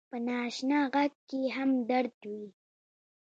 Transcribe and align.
په 0.09 0.17
ناآشنا 0.27 0.79
غږ 0.93 1.13
کې 1.29 1.41
هم 1.55 1.69
درد 1.89 2.17
وي 2.31 2.45